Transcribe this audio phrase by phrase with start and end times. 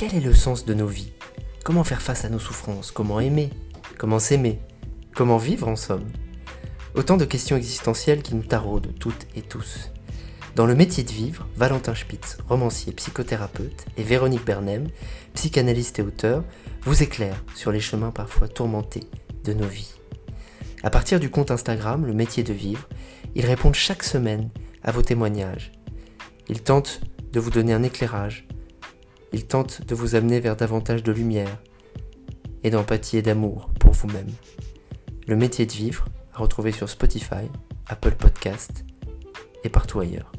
[0.00, 1.12] Quel est le sens de nos vies?
[1.62, 2.90] Comment faire face à nos souffrances?
[2.90, 3.50] Comment aimer?
[3.98, 4.58] Comment s'aimer?
[5.14, 6.06] Comment vivre en somme
[6.94, 9.90] Autant de questions existentielles qui nous taraudent toutes et tous.
[10.56, 14.88] Dans le métier de vivre, Valentin Spitz, romancier, psychothérapeute, et Véronique Bernem,
[15.34, 16.44] psychanalyste et auteur,
[16.84, 19.04] vous éclairent sur les chemins parfois tourmentés
[19.44, 19.92] de nos vies.
[20.82, 22.88] À partir du compte Instagram Le métier de vivre,
[23.34, 24.48] ils répondent chaque semaine
[24.82, 25.72] à vos témoignages.
[26.48, 27.02] Ils tentent
[27.34, 28.48] de vous donner un éclairage.
[29.32, 31.58] Ils tentent de vous amener vers davantage de lumière
[32.62, 34.30] et d'empathie et d'amour pour vous-même.
[35.26, 37.48] Le métier de vivre à retrouver sur Spotify,
[37.86, 38.84] Apple Podcast
[39.64, 40.32] et partout ailleurs.